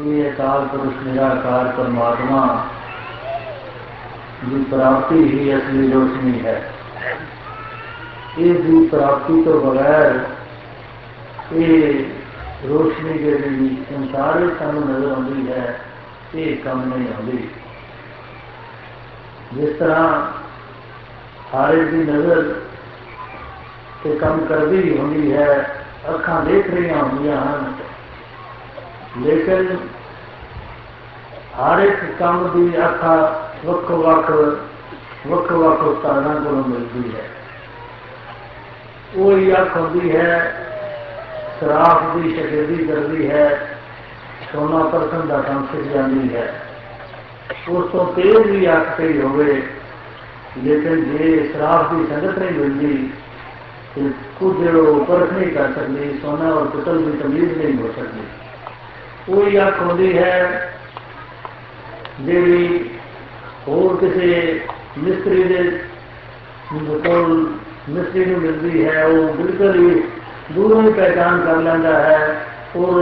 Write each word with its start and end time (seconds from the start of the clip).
ਇਹ 0.00 0.30
ਅਕਾਲ 0.30 0.66
ਪੁਰਖ 0.66 1.02
ਨਿਰਾਕਾਰ 1.02 1.68
ਪਰਮਾਤਮਾ 1.76 2.68
ਦੀ 4.44 4.64
ਪ੍ਰਾਪਤੀ 4.64 5.22
ਹੀ 5.24 5.56
ਅਸਲੀ 5.56 5.92
ਰੋਸ਼ਨੀ 5.92 6.44
ਹੈ 6.46 6.72
ਇਸ 8.38 8.56
ਦੀ 8.56 8.86
ਪ੍ਰਾਪਤੀ 8.86 9.42
ਤੋਂ 9.42 9.60
ਬਗੈਰ 9.60 10.18
ਇਹ 11.52 12.04
ਰੋਸ਼ਨੀ 12.68 13.18
ਜਿਹੜੀ 13.18 13.76
ਸੰਸਾਰ 13.90 14.38
ਵਿੱਚ 14.38 14.58
ਸਾਨੂੰ 14.58 14.82
ਨਜ਼ਰ 14.88 15.10
ਆਉਂਦੀ 15.10 15.52
ਹੈ 15.52 15.80
ਇਹ 16.34 16.56
ਕੰਮ 16.56 16.84
ਨਹੀਂ 16.84 17.08
ਆਉਂਦੀ 17.08 17.48
ਜਿਸ 19.54 19.76
ਤਰ੍ਹਾਂ 19.78 20.20
ਹਰ 21.54 21.74
ਇੱਕ 21.74 21.90
ਦੀ 21.90 22.02
ਨਜ਼ਰ 22.02 22.54
ਤੇ 24.04 24.16
ਕੰਮ 24.16 24.44
ਕਰਦੀ 24.44 24.98
ਹੁੰਦੀ 24.98 25.32
ਹੈ 25.32 25.48
ਅੱਖਾਂ 26.08 26.44
ਦੇਖ 26.44 26.70
ਰਹੀਆਂ 26.70 27.04
ਹੁੰਦੀਆਂ 29.16 29.36
ਹਨ 29.36 29.66
ਲੇਕਿਨ 29.66 29.76
ਹਰ 31.58 31.78
ਇੱਕ 31.78 32.04
ਕੰਮ 32.18 32.48
ਦੀ 32.54 32.78
ਅੱਖਾਂ 32.78 33.16
ਵੱਖੋ 33.64 33.96
ਵੱਖ 33.96 34.30
ਵੱਖੋ 35.26 35.58
ਵੱਖ 35.58 35.82
ਉਸਤਾਦਾਂ 35.82 36.34
ਕੋਲੋਂ 36.34 36.64
ਮਿਲਦੀ 36.64 37.14
ਹੈ 37.14 37.24
ਉਹ 39.16 39.36
ਹੀ 39.36 39.52
ਅੱਖ 39.52 39.76
ਹੁੰਦੀ 39.76 40.16
ਹੈ 40.16 40.52
ਸਰਾਫ 41.60 42.16
ਦੀ 42.16 42.34
ਸ਼ਗਿਰਦੀ 42.34 42.84
ਕਰਦੀ 42.84 43.30
ਹੈ 43.30 43.78
ਸੋਨਾ 44.52 44.78
ਪਰਸਨ 44.78 45.26
ਦਾ 45.26 45.40
ਕੰਮ 45.40 45.66
ਸਿੱਖ 45.72 45.94
ਜਾਂਦੀ 45.94 46.34
ਹੈ 46.34 46.52
ਉਸ 47.68 47.90
ਤੋਂ 47.92 48.04
ਤੇਜ਼ 48.12 48.50
ਵੀ 48.50 48.72
ਅੱਖ 48.72 48.96
ਪਈ 48.96 49.20
ਹੋਵੇ 49.20 49.62
ਲੇਕਿਨ 50.64 51.04
ਜੇ 51.04 51.50
ਸਰਾਫ 51.54 51.92
ਦੀ 51.92 52.06
ਸੰਗਤ 52.06 52.38
ਨਹੀਂ 52.38 52.50
ਮਿਲਦੀ 52.50 53.10
ਤੇ 53.94 54.10
ਕੁਝ 54.38 54.68
ਉਹ 54.68 55.04
ਪਰਖ 55.04 55.32
ਨਹੀਂ 55.32 55.50
ਕਰ 55.52 55.72
ਸਕਦੀ 55.72 56.18
ਸੋਨਾ 56.22 56.52
ਔਰ 56.52 56.66
ਪਿੱਤਲ 56.66 56.98
ਦੀ 56.98 57.18
ਤਮੀਜ਼ 57.18 57.58
ਨਹੀਂ 57.58 57.78
ਹੋ 57.78 57.92
ਸਕਦੀ 57.96 58.45
ਉਹ 59.28 59.46
ਹੀ 59.46 59.60
ਅੱਖ 59.60 59.80
ਹੁੰਦੀ 59.82 60.16
ਹੈ 60.18 60.70
ਜਿਹੜੀ 62.20 62.90
ਹੋਰ 63.68 63.96
ਕਿਸੇ 63.96 64.60
ਮਿਸਤਰੀ 64.98 65.42
ਦੇ 65.44 65.62
ਕੋਲ 67.04 67.48
ਮਿਸਤਰੀ 67.88 68.24
ਨੂੰ 68.24 68.40
ਮਿਲਦੀ 68.40 68.84
ਹੈ, 68.84 69.04
ਉਹ 69.04 69.34
ਬਿਲਕੁਲ 69.34 69.74
ਹੀ 69.76 70.02
ਦੂਰੋਂ 70.52 70.82
ਹੀ 70.82 70.92
ਪਹਿਚਾਨ 70.92 71.40
ਕਰ 71.40 71.56
ਲੈਂਦਾ 71.56 71.98
ਹੈ। 72.00 72.36
ਔਰ 72.76 72.94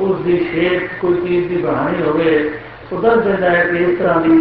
ਉਸ 0.00 0.20
ਦੀ 0.20 0.36
ਸ਼ੇਪ 0.44 1.00
ਕੋਈ 1.00 1.20
ਚੀਜ਼ 1.20 1.48
ਦੀ 1.48 1.56
ਬਣਾਣੀ 1.56 2.02
ਹੋਵੇ, 2.02 2.50
ਉਹ 2.92 3.00
ਦੱਸ 3.02 3.18
ਦਿੰਦਾ 3.18 3.50
ਹੈ 3.50 3.64
ਕਿ 3.64 3.76
ਇਸ 3.78 3.98
ਤਰ੍ਹਾਂ 3.98 4.20
ਦੀ 4.20 4.36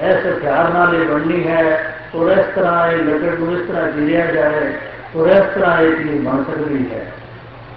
ਇਸ 0.00 0.26
ਹਥਿਆਰ 0.26 0.72
ਨਾਲ 0.72 0.94
ਇਹ 0.94 1.06
ਬਣਨੀ 1.06 1.46
ਹੈ 1.46 1.64
ਔਰ 2.14 2.30
ਇਸ 2.32 2.54
ਤਰ੍ਹਾਂ 2.54 2.92
ਇਹ 2.92 3.02
ਲੱਕੜ 3.04 3.38
ਨੂੰ 3.38 3.52
ਇਸ 3.52 3.66
ਤਰ੍ਹਾਂ 3.68 3.90
ਗਿਰਿਆ 3.92 4.26
ਜਾਏ 4.26 4.72
ਔਰ 5.16 5.28
ਇਸ 5.28 5.54
ਤਰ੍ਹਾਂ 5.54 5.80
ਇਹ 5.82 5.96
ਚੀਜ਼ 5.96 6.20
ਬਣ 6.26 6.44
ਸਕਦੀ 6.44 6.84
ਹੈ। 6.92 7.06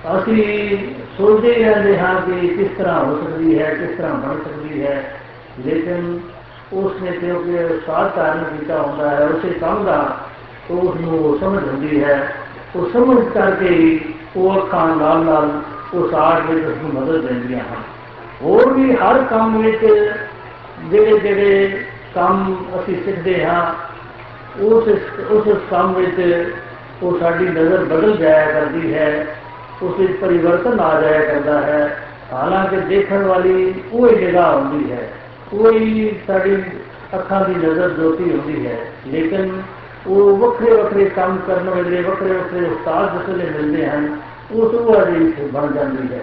ਅਸੀਂ 0.03 0.77
ਸੋਚਦੇ 1.17 1.53
ਰਹਿੰਦੇ 1.53 1.97
ਹਾਂ 1.99 2.21
ਕਿ 2.21 2.47
ਕਿਸ 2.47 2.67
ਤਰ੍ਹਾਂ 2.77 3.05
ਹੋ 3.05 3.19
ਸਕਦੀ 3.23 3.59
ਹੈ, 3.59 3.73
ਕਿਸ 3.73 3.97
ਤਰ੍ਹਾਂ 3.97 4.13
ਬਣ 4.13 4.35
ਸਕਦੀ 4.35 4.83
ਹੈ। 4.83 5.11
ਲੇਕਿਨ 5.65 6.19
ਉਸ 6.73 7.01
ਨੇ 7.01 7.11
ਕਿਉਂਕਿ 7.11 7.63
ਉਸਤਾਦ 7.63 8.15
ਕਾਰਨ 8.15 8.43
ਕੀਤਾ 8.43 8.81
ਹੁੰਦਾ 8.81 9.09
ਹੈ, 9.09 9.25
ਉਸੇ 9.25 9.49
ਕੰਮ 9.49 9.83
ਦਾ 9.85 10.17
ਤੋਂ 10.67 10.77
ਉਸ 10.77 10.99
ਨੂੰ 11.01 11.19
ਉਹ 11.19 11.37
ਸਮਝ 11.39 11.67
ਹੁੰਦੀ 11.67 12.03
ਹੈ। 12.03 12.35
ਉਹ 12.75 12.89
ਸਮਝ 12.93 13.27
ਕਰਕੇ 13.33 13.67
ਹੀ 13.67 14.13
ਉਹ 14.35 14.57
ਅੱਖਾਂ 14.57 14.95
ਨਾਲ 14.95 15.23
ਨਾਲ 15.25 15.61
ਉਸ 15.93 16.13
ਆਰਟ 16.13 16.49
ਵਿੱਚ 16.49 16.65
ਉਸ 16.65 16.77
ਨੂੰ 16.83 17.03
ਮਦਦ 17.03 17.27
ਦਿੰਦੀਆਂ 17.27 17.59
ਹਨ। 17.59 17.81
ਹੋਰ 18.41 18.73
ਵੀ 18.73 18.95
ਹਰ 18.95 19.23
ਕੰਮ 19.23 19.61
ਵਿੱਚ 19.61 19.85
ਜਿਹੜੇ 20.91 21.17
ਜਿਹੜੇ 21.17 21.85
ਕੰਮ 22.15 22.65
ਅਸੀਂ 22.79 23.03
ਸਿੱਖਦੇ 23.05 23.45
ਹਾਂ, 23.45 23.73
ਉਸ 24.59 24.87
ਉਸ 25.29 25.57
ਕੰਮ 25.69 25.93
ਵਿੱਚ 25.93 26.51
ਉਹ 27.03 27.19
ਸਾਡੀ 27.19 27.45
ਨਜ਼ਰ 27.45 27.85
ਬਦਲ 27.85 28.17
ਜਾਇਆ 28.17 28.51
ਕਰਦੀ 28.51 28.93
ਹੈ। 28.93 29.35
ਉਸ 29.83 29.99
ਵਿੱਚ 29.99 30.13
ਪਰਿਵਰਤਨ 30.13 30.79
ਆ 30.79 31.01
ਜਾਇਆ 31.01 31.33
ਕਰਦਾ 31.33 31.61
ਹੈ। 31.61 31.97
ਹਾਲਾਂਕਿ 32.33 32.75
ਦੇਖਣ 32.75 33.23
ਵਾਲੀ 33.23 33.73
ਉਹ 33.91 34.09
ਹੀ 34.09 34.15
ਜਗ੍ਹਾ 34.15 34.55
ਹੁੰਦੀ 34.55 34.91
ਹੈ। 34.91 35.09
ਕੋਈ 35.51 36.15
ਸਾਡੀ 36.27 36.63
ਅੱਖਾਂ 37.13 37.49
ਦੀ 37.49 37.55
ਨਜ਼ਰ 37.55 37.89
ਜੋਤੀ 37.89 38.31
ਹੁੰਦੀ 38.31 38.67
ਹੈ। 38.67 38.77
ਲੇਕਿਨ 39.07 39.61
ਉਹ 40.07 40.37
ਵੱਖਰੇ 40.37 40.71
ਵੱਖਰੇ 40.71 41.05
ਕੰਮ 41.05 41.37
ਕਰਨ 41.47 41.69
ਵਾਲੇ, 41.69 42.01
ਵੱਖਰੇ 42.01 42.31
ਵੱਖਰੇ 42.31 42.65
ਉਸਤਾਦ 42.65 43.17
ਜਿਸ 43.17 43.29
ਵੇਲੇ 43.29 43.51
ਮਿਲਦੇ 43.51 43.89
ਹਨ, 43.89 44.19
ਉਸ 44.51 44.73
ਉਹ 44.73 45.03
ਅਜੀਬ 45.03 45.51
ਬਣ 45.51 45.71
ਜਾਂਦੀ 45.71 46.13
ਹੈ। 46.13 46.19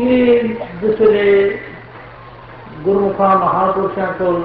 ਇਹ 0.00 0.48
ਜਿਸ 0.82 1.00
ਵੇਲੇ 1.00 1.58
ਗੁਰਮੁਖਾਂ 2.82 3.38
ਮਹਾਪੁਰਸ਼ਾਂ 3.38 4.06
ਕੋਲ 4.06 4.44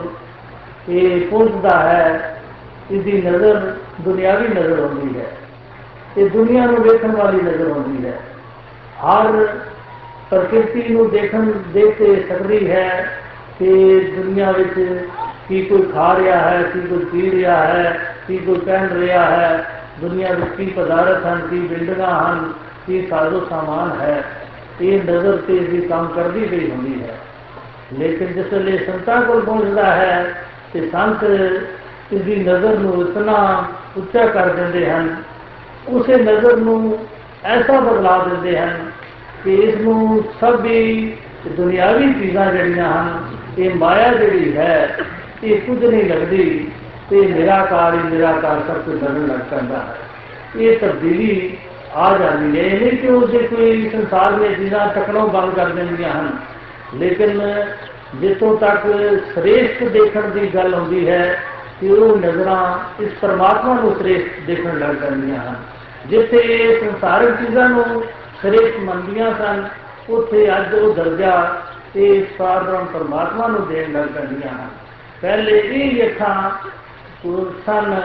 ਇਹ 0.90 1.28
ਪਹੁੰਚਦਾ 1.28 1.80
ਹੈ 1.80 2.42
ਇਹਦੀ 2.92 3.12
ਨਜ਼ਰ 3.12 3.76
ਦੁਨਿਆਵੀ 4.02 4.48
ਨਜ਼ਰ 4.48 4.80
ਹੁੰਦੀ 4.80 5.20
ਹੈ। 5.20 5.26
ਇਹ 6.18 6.30
ਦੁਨੀਆ 6.30 6.66
ਨੂੰ 6.66 6.84
ਦੇਖਣ 6.84 7.16
ਵਾਲੀ 7.16 7.42
ਨਜ਼ਰ 7.42 7.72
ਹੁੰਦੀ 7.72 8.08
ਹੈ। 8.08 8.20
ਹਰ 9.02 9.48
ਪ੍ਰਕਿਰਤੀ 10.30 10.94
ਨੂੰ 10.94 11.10
ਦੇਖਣ 11.10 11.52
ਦੇਖ 11.74 11.98
ਕੇ 11.98 12.26
ਸਕਦੀ 12.30 12.72
ਹੈ 12.72 13.20
ਕਿ 13.60 14.00
ਦੁਨੀਆ 14.18 14.52
ਵਿੱਚ 14.52 15.06
ਕੀ 15.50 15.62
ਕੋਈ 15.62 15.82
ਖਾ 15.82 16.16
ਰਿਹਾ 16.16 16.50
ਹੈ, 16.50 16.64
ਕੀ 16.64 16.80
ਕੋਈ 16.80 17.06
ਪੀ 17.06 17.32
ਰਿਹਾ 17.32 17.68
ਹੈ, 17.68 18.16
ਕੀ 18.28 18.38
ਕੋਈ 18.38 18.60
ਪਹਿਨ 18.60 18.90
ਰਿਹਾ 18.90 19.26
ਹੈ। 19.26 19.70
ਦੁਨੀਆ 20.02 20.34
ਵਿੱਚ 20.34 20.50
ਕੀ 20.58 20.66
ਪਦਾਰਥ 20.66 21.26
ਹਨ, 21.26 21.48
ਕੀ 21.50 21.60
ਬਿਲਡਿੰਗਾਂ 21.60 22.32
ਹਨ, 22.32 22.54
ਕੀ 22.88 23.08
ਸਾਜ਼ੋ 23.08 23.48
ਸਾਮਾਨ 23.50 24.02
ਹੈ। 24.02 24.24
ਇਹ 24.82 25.04
ਨਜ਼ਰ 25.04 25.38
ਤੇ 25.48 25.54
ਵੀ 25.54 25.82
ਕੰਮ 25.82 26.08
ਕਰਦੀ 26.08 26.52
ਗਈ 26.52 26.72
ਹੁੰਦੀ 26.72 27.04
ਹੈ। 27.04 27.18
ਲੇਕਿਨ 28.00 28.34
ਜਿਸ 28.34 28.54
ਵੇਲੇ 28.54 28.78
ਸੰਤਾਂ 28.78 29.22
ਕੋਲ 29.22 29.46
ਪਹੁੰਚਦਾ 29.46 29.86
ਹੈ 29.86 30.44
ਤੇ 30.74 30.90
ਸੰਤ 30.90 31.24
ਇਸ 32.12 32.22
ਦੀ 32.22 32.36
ਨਜ਼ਰ 32.36 32.78
ਨੂੰ 32.80 33.02
ਇਤਨਾ 33.02 33.64
ਉੱਚਾ 33.98 34.26
ਕਰ 34.26 34.50
ਦਿੰਦੇ 34.50 34.92
ਹਨ 34.92 35.16
ਉਸੇ 35.90 36.16
ਨਜ਼ਰ 36.16 36.56
ਨੂੰ 36.58 36.98
ਐਸਾ 37.46 37.80
ਬਦਲਾ 37.80 38.18
ਦਿੰਦੇ 38.24 38.58
ਹਨ 38.58 38.92
ਕਿ 39.44 39.54
ਇਸ 39.56 39.76
ਨੂੰ 39.76 40.24
ਸਭ 40.40 40.66
ਹੀ 40.66 41.14
ਦੁਨਿਆਵੀ 41.48 42.14
ਚੀਜ਼ਾਂ 42.14 42.52
ਜਿਹੜੀਆਂ 42.54 42.92
ਹਨ, 42.94 43.24
ਇਹ 43.58 43.76
ਮਾਇਆ 43.76 44.12
ਜਿਹੜੀ 44.14 44.56
ਹੈ, 44.58 44.98
ਇਹ 45.44 45.62
ਕੁਝ 45.62 45.84
ਨਹੀਂ 45.86 46.04
ਲੱਗਦੀ 46.04 46.72
ਤੇ 47.10 47.22
ਨਿਰਾਕਾਰ 47.28 47.94
ਹੀ 47.94 48.00
ਨਿਰਾਕਾਰ 48.12 48.62
ਸਭ 48.68 48.82
ਕੁਝ 48.82 49.02
ਲੱਗਣ 49.04 49.28
ਲੱਗ 49.28 49.40
ਪੈਂਦਾ 49.52 49.78
ਹੈ। 49.78 49.96
ਇਹ 50.56 50.78
ਤਬਦੀਲੀ 50.78 51.58
ਆ 51.96 52.18
ਜਾਂਦੀ 52.18 52.60
ਹੈ, 52.60 52.66
ਇਹ 52.66 52.80
ਨਹੀਂ 52.80 52.98
ਕਿ 52.98 53.08
ਉਸੇ 53.08 53.38
ਕੋਈ 53.38 53.90
ਸੰਸਾਰ 53.90 54.32
ਦੀਆਂ 54.32 54.52
ਚੀਜ਼ਾਂ 54.52 54.88
ਟਕਣੋਂ 54.88 55.28
ਬੰਦ 55.28 55.54
ਕਰ 55.56 55.70
ਦਿੰਦੀਆਂ 55.70 56.12
ਹਨ, 56.12 56.30
ਲੇਕਿਨ 56.94 57.42
ਜਿੱਥੋਂ 58.16 58.58
ਤੱਕ 58.58 58.86
ਸ੍ਰੇਸ਼ਟ 59.34 59.84
ਦੇਖਣ 59.84 60.30
ਦੀ 60.30 60.48
ਗੱਲ 60.56 60.74
ਆਉਂਦੀ 60.74 61.08
ਹੈ 61.10 61.40
ਕਿ 61.80 61.90
ਉਹ 61.90 62.18
ਨਜ਼ਰਾਂ 62.18 63.04
ਇਸ 63.04 63.12
ਪਰਮਾਤਮਾ 63.22 63.74
ਨੂੰ 63.74 63.96
ਸ੍ਰੇਸ਼ਟ 63.96 64.40
ਦੇਖਣ 64.48 64.80
ਲੱਗ 64.80 64.96
ਪੈਂਦੀਆਂ 64.96 65.40
ਹਨ। 65.42 65.56
ਜਿੱਥੇ 66.10 66.80
ਸੰਸਾਰਿਕ 66.80 67.36
ਚੀਜ਼ਾਂ 67.36 67.70
ਨੂੰ 67.70 68.04
ਸ੍ਰੇਸ਼ਟ 68.42 68.80
ਮੰਨਦੀਆਂ 68.80 69.32
ਸਨ, 69.34 69.68
ਉੱਥੇ 70.10 70.58
ਅੱਜ 70.58 70.74
ਉਹ 70.74 70.94
ਦਰਜਾ 70.94 71.62
ਇਹ 71.96 72.24
ਸਾਰਬ੍ਰਹਮ 72.38 72.86
ਪਰਮਾਤਮਾ 72.86 73.48
ਨੂੰ 73.48 73.68
ਦੇਣ 73.68 73.92
ਲੱਗ 73.92 74.08
ਪੈਂਦੀਆਂ 74.08 74.52
ਹਨ। 74.52 74.68
ਪਹਿਲੇ 75.22 75.58
ਇਹ 75.60 76.08
ਅੱਖਾਂ 76.08 76.52
ਸਨ 77.66 78.02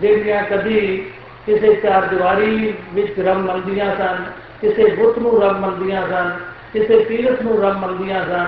ਜਿਹੜੀਆਂ 0.00 0.42
ਕਦੀ 0.42 1.10
ਕਿਸੇ 1.46 1.74
ਚਾਰ 1.74 2.02
ਦੀਵਾਰੀ 2.02 2.74
ਵਿੱਚ 2.94 3.20
ਰੱਬ 3.20 3.38
ਮੰਨਦੀਆਂ 3.38 3.96
ਸਨ, 3.96 4.24
ਕਿਸੇ 4.60 4.94
ਬੁੱਤ 4.94 5.18
ਨੂੰ 5.18 5.42
ਰੱਬ 5.42 5.58
ਮੰਨਦੀਆਂ 5.58 6.02
ਸਨ, 6.08 6.30
ਕਿਸੇ 6.72 7.04
ਤੀਰਥ 7.04 7.42
ਨੂੰ 7.42 7.62
ਰੱਬ 7.62 7.76
ਮੰਨਦੀਆਂ 7.76 8.24
ਸਨ, 8.24 8.46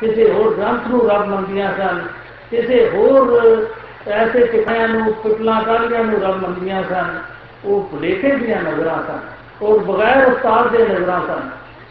ਕਿਸੇ 0.00 0.32
ਹੋਰ 0.32 0.54
ਗ੍ਰੰਥ 0.54 0.86
ਨੂੰ 0.88 1.08
ਰੱਬ 1.08 1.28
ਮੰਨਦੀਆਂ 1.28 1.72
ਸਨ, 1.76 2.02
ਕਿਸੇ 2.50 2.90
ਹੋਰ 2.94 3.66
ਐਸੇ 4.08 4.46
ਟਿਕਾਣਿਆਂ 4.46 4.88
ਨੂੰ, 4.88 5.12
ਪਿਪਲਾਂ 5.14 5.62
ਕਾਲੀਆਂ 5.62 6.04
ਨੂੰ 6.04 6.20
ਰੱਬ 6.22 6.42
ਮੰਨਦੀਆਂ 6.42 6.82
ਸਨ। 6.82 7.20
ਉਹ 7.64 7.88
ਭੁਲੇਖੇ 7.90 8.30
ਦੀਆਂ 8.36 8.62
ਨਜ਼ਰਾਂ 8.62 9.02
ਸਨ, 9.06 9.18
ਔਰ 9.62 9.78
ਬਗੈਰ 9.80 10.24
ਉਸਤਾਦ 10.26 10.70
ਦੇ 10.70 10.84
ਨਜ਼ਰਾਂ 10.84 11.20
ਸਨ। 11.26 11.50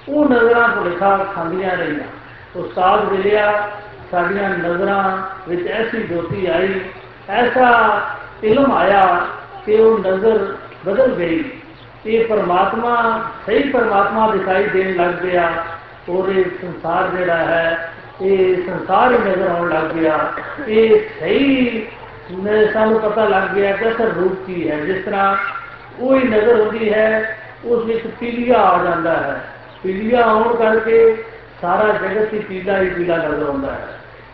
ਉਹ 0.10 0.30
ਨਜ਼ਰਾਂ 0.30 0.68
ਭੁਲੇਖਾ 0.70 1.18
ਖਾਂਦੀਆਂ 1.36 1.76
ਰਹੀਆਂ। 1.78 2.08
ਉਸਤਾਦ 2.56 3.12
ਮਿਲਿਆ, 3.12 3.70
ਸਾਡੀਆਂ 4.12 4.50
ਨਜ਼ਰਾਂ 4.50 5.04
ਵਿੱਚ 5.50 5.68
ਐਸੀ 5.68 6.02
ਜੋਤੀ 6.04 6.46
ਆਈ, 6.48 6.80
ਐਸਾ 7.30 7.70
ਇਲਮ 8.44 8.72
ਆਇਆ 8.72 9.06
ਕਿ 9.66 9.76
ਉਹ 9.76 10.00
ਨਜ਼ਰ 10.00 10.56
ਬਦਲ 10.86 11.14
ਗਈ। 11.16 11.44
ਇਹ 12.06 12.26
ਪਰਮਾਤਮਾ, 12.28 13.22
ਸਹੀ 13.46 13.64
ਪਰਮਾਤਮਾ 13.70 14.28
ਦਿਖਾਈ 14.28 14.64
ਦੇਣ 14.66 14.96
ਲੱਗ 14.96 15.14
ਗਿਆ 15.22 15.52
ਔਰ 16.10 16.30
ਇਹ 16.30 16.46
ਸੰਸਾਰ 16.62 17.08
ਜਿਹੜਾ 17.08 17.38
ਹੈ, 17.38 17.92
ਇਹ 18.22 18.56
ਸੰਸਾਰ 18.66 19.12
ਹੀ 19.12 19.18
ਨਜ਼ਰ 19.20 19.48
ਆਉਣ 19.50 19.70
ਲੱਗ 19.70 19.92
ਗਿਆ। 19.92 20.18
ਇਹ 20.68 21.00
ਸਹੀ 21.20 21.88
ਸਾਨੂੰ 22.74 23.00
ਪਤਾ 23.00 23.24
ਲੱਗ 23.26 23.50
ਗਿਆ 23.50 23.72
ਕਿ 23.72 23.90
ਅਸਲ 23.90 24.12
ਰੂਪ 24.12 24.46
ਕੀ 24.48 24.70
ਹੈ। 24.70 24.76
ਜਿਸ 24.78 25.04
ਤਰ੍ਹਾਂ 25.06 25.36
ਉਹ 26.00 26.16
ਹੀ 26.16 26.28
ਨਜ਼ਰ 26.28 26.62
ਹੁੰਦੀ 26.62 26.94
ਹੈ 26.94 27.38
ਉਸ 27.66 27.86
ਵਿੱਚ 27.86 28.08
ਪੀਲੀਆ 28.20 28.58
ਆ 28.58 28.84
ਜਾਂਦਾ 28.84 29.14
ਹੈ 29.14 29.42
ਪੀਲੀਆ 29.84 30.22
ਆਉਣ 30.22 30.56
ਕਰਕੇ 30.56 31.16
ਸਾਰਾ 31.62 31.94
ਜਗਤ 31.94 32.34
ਹੀ 32.34 32.40
ਪੀਲਾ 32.40 32.82
ਹੀ 32.82 32.90
ਪੀਲਾ 32.90 33.18
ਨਜ਼ਰ 33.18 33.44
ਆਉਂਦਾ 33.48 33.72
ਹੈ 33.72 33.88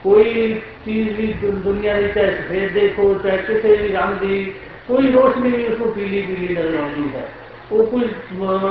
ਕੋਈ 0.03 0.53
ਚੀਜ਼ 0.85 1.09
ਵੀ 1.09 1.33
ਦੁਨੀਆ 1.43 1.93
ਦੀ 1.93 2.07
ਚਾਹੇ 2.15 2.31
ਸਫੇਦ 2.31 2.73
ਦੇਖੋ 2.73 3.13
ਚਾਹੇ 3.13 3.37
ਕਿਸੇ 3.37 3.75
ਵੀ 3.75 3.87
ਰੰਗ 3.87 4.19
ਦੀ 4.19 4.53
ਕੋਈ 4.87 5.11
ਰੋਸ਼ਨੀ 5.11 5.51
ਵੀ 5.51 5.65
ਉਸ 5.65 5.79
ਨੂੰ 5.79 5.91
ਪੀਲੀ 5.93 6.21
ਪੀਲੀ 6.21 6.55
ਨਜ਼ਰ 6.55 6.75
ਆਉਂਦੀ 6.79 7.09
ਹੈ 7.15 7.27
ਉਹ 7.71 7.87
ਕੋਈ 7.87 8.09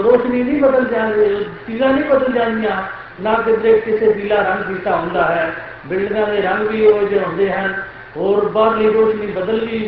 ਰੋਸ਼ਨੀ 0.02 0.42
ਨਹੀਂ 0.42 0.60
ਬਦਲ 0.62 0.84
ਜਾਂਦੀ 0.84 1.44
ਚੀਜ਼ਾਂ 1.66 1.92
ਨਹੀਂ 1.92 2.04
ਬਦਲ 2.04 2.32
ਜਾਂਦੀਆਂ 2.32 2.82
ਨਾ 3.22 3.34
ਕਿਤੇ 3.34 3.78
ਕਿਸੇ 3.80 4.12
ਪੀਲਾ 4.12 4.36
ਰੰਗ 4.36 4.64
ਕੀਤਾ 4.64 4.96
ਹੁੰਦਾ 4.96 5.24
ਹੈ 5.24 5.52
ਬਿਲਡਿੰਗਾਂ 5.86 6.26
ਦੇ 6.26 6.40
ਰੰਗ 6.40 6.68
ਵੀ 6.68 6.86
ਉਹ 6.86 7.08
ਜਿਹੇ 7.08 7.20
ਹੁੰਦੇ 7.20 7.50
ਹਨ 7.52 7.74
ਹੋਰ 8.16 8.48
ਬਾਹਰਲੀ 8.48 8.88
ਰੋਸ਼ਨੀ 8.88 9.26
ਬਦਲ 9.26 9.60
ਵੀ 9.60 9.78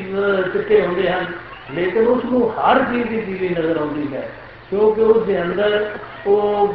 ਚਿੱਟੇ 0.53 0.81
ਹੁੰਦੇ 0.87 1.09
ਹਨ 1.09 1.27
ਲੇਕਿਨ 1.75 2.06
ਉਸ 2.06 2.25
ਨੂੰ 2.25 2.50
ਹਰ 2.50 2.82
ਚੀਜ਼ 2.85 3.09
ਦੀ 3.09 3.20
ਪੀਲੀ 3.20 3.49
ਨਜ਼ਰ 3.49 3.76
ਆਉਂਦੀ 3.76 4.06
ਹੈ 4.12 4.29
ਕਿਉਂਕਿ 4.70 5.00
ਉਸ 5.00 5.26
ਦੇ 5.26 5.41
ਅੰਦਰ 5.43 5.88
ਉਹ 6.26 6.75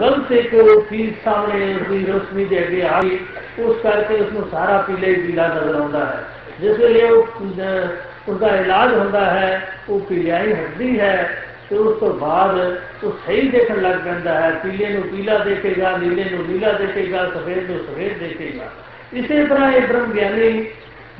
ਗਲਤ 0.00 0.32
ਇੱਕ 0.32 0.54
ਚੀਜ਼ 0.90 1.14
ਸਾਹਮਣੇ 1.24 1.74
ਉਸਦੀ 1.74 2.04
ਰੋਸ਼ਨੀ 2.06 2.44
ਦੇ 2.44 2.58
ਅੱਗੇ 2.58 2.82
ਆ 2.82 3.00
ਗਈ 3.02 3.18
ਉਸ 3.58 3.76
ਕਰਕੇ 3.82 4.14
ਉਸ 4.14 4.32
ਨੂੰ 4.32 4.48
ਸਾਰਾ 4.50 4.78
ਪੀਲਾ 4.82 5.06
ਹੀ 5.06 5.14
ਪੀਲਾ 5.16 5.46
ਨਜ਼ਰ 5.48 5.74
ਆਉਂਦਾ 5.74 6.04
ਹੈ 6.06 6.24
ਜਿਸ 6.60 6.78
ਵੇਲੇ 6.78 7.02
ਉਹ 7.02 7.26
ਉਸਦਾ 8.28 8.56
ਇਲਾਜ 8.56 8.92
ਹੁੰਦਾ 8.94 9.24
ਹੈ 9.24 9.60
ਉਹ 9.88 10.00
ਪੀਲਿਆਈ 10.00 10.52
ਹੱਦੀ 10.52 10.98
ਹੈ 11.00 11.14
ਤੇ 11.70 11.76
ਉਸ 11.76 11.98
ਤੋਂ 11.98 12.12
ਬਾਅਦ 12.14 12.58
ਉਹ 13.04 13.12
ਸਹੀ 13.26 13.48
ਦੇਖਣ 13.48 13.80
ਲੱਗ 13.82 13.98
ਪੈਂਦਾ 14.04 14.34
ਹੈ 14.34 14.50
ਪੀਲੇ 14.62 14.88
ਨੂੰ 14.88 15.02
ਪੀਲਾ 15.02 15.38
ਦੇਖੇਗਾ 15.38 15.96
ਨੀਲੇ 15.96 16.24
ਨੂੰ 16.30 16.46
ਨੀਲਾ 16.46 16.72
ਦੇਖੇਗਾ 16.72 17.24
ਸਫੇਦ 17.30 17.70
ਨੂੰ 17.70 17.78
ਸਫੇਦ 17.78 18.18
ਦੇਖੇਗਾ 18.18 18.70
ਇਸੇ 19.12 19.44
ਤਰ੍ਹਾਂ 19.44 19.70
ਇਹ 19.72 19.86
ਬ੍ਰਹਮ 19.86 20.12
ਗਿਆਨੀ 20.12 20.66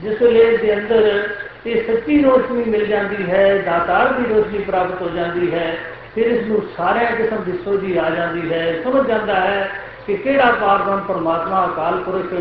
ਜਿਸ 0.01 0.23
ਵੇਲੇ 0.23 0.57
ਦੇ 0.57 0.75
ਅੰਦਰ 0.75 1.29
ਇਹ 1.67 1.83
ਸੱਚੀ 1.87 2.23
ਰੋਸ਼ਨੀ 2.23 2.65
ਮਿਲ 2.65 2.87
ਜਾਂਦੀ 2.87 3.31
ਹੈ, 3.31 3.57
ਦਾਤਾਰ 3.59 4.13
ਦੀ 4.13 4.35
ਰੋਸ਼ਨੀ 4.35 4.59
ਪ੍ਰਾਪਤ 4.59 5.03
ਹੋ 5.03 5.09
ਜਾਂਦੀ 5.09 5.53
ਹੈ, 5.55 5.77
ਫਿਰ 6.15 6.27
ਇਸ 6.27 6.47
ਨੂੰ 6.47 6.63
ਸਾਰਿਆਂ 6.77 7.11
ਕਿਸਮ 7.17 7.43
ਦੀ 7.45 7.53
ਸੋਝੀ 7.65 7.97
ਆ 7.97 8.09
ਜਾਂਦੀ 8.11 8.53
ਹੈ। 8.53 8.63
ਸਮਝ 8.85 9.07
ਜਾਂਦਾ 9.09 9.35
ਹੈ 9.35 9.69
ਕਿ 10.07 10.17
ਕਿਹੜਾ 10.17 10.51
ਪਾਰਬ੍ਰਹਮ 10.61 11.01
ਪਰਮਾਤਮਾ, 11.09 11.65
ਅਕਾਲ 11.67 11.99
ਪੁਰਖ 11.99 12.33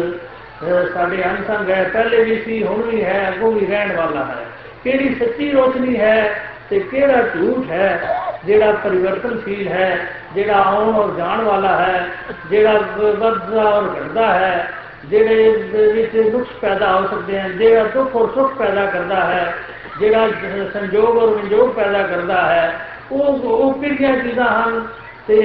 ਸਾਡੇ 0.94 1.24
ਅੰਸੰਗ 1.24 1.70
ਹੈ, 1.70 1.84
ਪਹਿਲੇ 1.94 2.24
ਵੀ 2.24 2.40
ਸੀ, 2.42 2.64
ਹੁਣ 2.64 2.82
ਵੀ 2.82 3.04
ਹੈ, 3.04 3.28
ਅੱਗੋਂ 3.30 3.52
ਵੀ 3.52 3.66
ਰਹਿਣ 3.66 3.96
ਵਾਲਾ 3.96 4.26
ਹੈ। 4.26 4.46
ਕਿਹੜੀ 4.84 5.14
ਸੱਚੀ 5.16 5.52
ਰੋਸ਼ਨੀ 5.52 6.00
ਹੈ 6.00 6.42
ਤੇ 6.70 6.80
ਕਿਹੜਾ 6.82 7.22
ਝੂਠ 7.36 7.70
ਹੈ, 7.72 8.18
ਜਿਹੜਾ 8.46 8.72
ਪਰਿਵਰਤਨਸ਼ੀਲ 8.84 9.68
ਹੈ, 9.68 10.08
ਜਿਹੜਾ 10.36 10.64
ਆਉਣ 10.64 10.96
ਔਰ 10.96 11.16
ਜਾਣ 11.18 11.42
ਵਾਲਾ 11.42 11.76
ਹੈ, 11.78 12.10
ਜਿਹੜਾ 12.50 12.74
ਵੱਧਦਾ 12.98 13.64
ਔਰ 13.64 13.90
ਘਟਦਾ 13.94 14.28
ਹੈ 14.34 14.68
ਜਿਹੜੇ 15.06 15.52
ਵਿੱਚ 15.94 16.16
ਨੁਕਸ 16.32 16.50
ਪੈਦਾ 16.62 16.92
ਹੋ 16.92 17.08
ਸਕਦੇ 17.08 17.42
ਹਨ, 17.42 17.58
ਜਿਹੜਾ 17.58 17.84
ਦੁੱਖ 17.84 18.16
ਔਰ 18.16 18.34
ਸੁੱਖ 18.34 18.54
ਪੈਦਾ 18.56 18.86
ਕਰਦਾ 18.86 19.26
ਹੈ, 19.26 19.56
ਜਿਹੜਾ 20.00 20.28
ਸੰਜੋਗ 20.74 21.18
ਔਰ 21.18 21.36
ਵਿਜੋਗ 21.36 21.70
ਪੈਦਾ 21.70 22.04
ਕਰਦਾ 22.04 22.42
ਹੈ, 22.54 22.80
ਉਹ 23.12 23.40
ਉਹ 23.40 23.74
ਕਿਹੜੀਆਂ 23.74 24.18
ਚੀਜ਼ਾਂ 24.18 24.64
ਹਨ 24.64 24.88
ਤੇ 25.28 25.38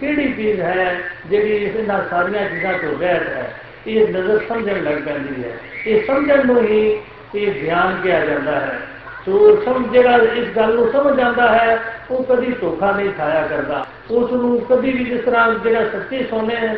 ਕਿਹੜੀ 0.00 0.32
ਚੀਜ਼ 0.32 0.60
ਹੈ 0.60 0.98
ਜਿਹੜੀ 1.26 1.56
ਇਹਨਾਂ 1.78 2.00
ਸਾਰੀਆਂ 2.10 2.48
ਚੀਜ਼ਾਂ 2.48 2.72
ਤੋਂ 2.72 2.98
ਰਹਿਤ 3.00 3.28
ਹੈ? 3.28 3.54
ਇਹ 3.86 4.08
ਨਜ਼ਰ 4.08 4.40
ਸਮਝਣ 4.48 4.82
ਲੱਗ 4.84 5.02
ਪੈਂਦੀ 5.02 5.44
ਹੈ। 5.44 5.50
ਇਹ 5.86 6.06
ਸਮਝਣ 6.06 6.46
ਨੂੰ 6.46 6.62
ਹੀ 6.62 7.00
ਇਹ 7.34 7.52
ਗਿਆਨ 7.52 8.00
ਕਿਹਾ 8.02 8.24
ਜਾਂਦਾ 8.24 8.60
ਹੈ। 8.60 8.78
ਸੋ 9.24 9.62
ਸਮਝ 9.64 9.88
ਜਿਹੜਾ 9.92 10.16
ਇਸ 10.16 10.48
ਗੱਲ 10.56 10.74
ਨੂੰ 10.74 10.92
ਸਮਝ 10.92 11.16
ਜਾਂਦਾ 11.16 11.48
ਹੈ, 11.48 11.78
ਉਹ 12.10 12.24
ਕਦੀ 12.24 12.52
ਧੋਖਾ 12.52 12.90
ਨਹੀਂ 12.92 13.10
ਖਾਇਆ 13.10 13.46
ਕਰਦਾ। 13.46 13.86
ਉਸ 14.10 14.32
ਨੂੰ 14.32 14.60
ਕਦੀ 14.60 14.92
ਵੀ 14.92 15.04
ਜਿਸ 15.04 15.24
ਤਰ੍ਹਾਂ 15.24 15.54
ਜਿਹੜਾ 15.54 15.84
ਸੱਚੇ 15.84 16.24
ਸੋਨੇ 16.30 16.76